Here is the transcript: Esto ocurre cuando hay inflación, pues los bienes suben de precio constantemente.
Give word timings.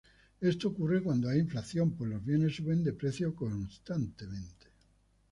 Esto 0.39 0.69
ocurre 0.69 1.03
cuando 1.03 1.29
hay 1.29 1.37
inflación, 1.37 1.91
pues 1.91 2.09
los 2.09 2.25
bienes 2.25 2.55
suben 2.55 2.83
de 2.83 2.93
precio 2.93 3.35
constantemente. 3.35 4.65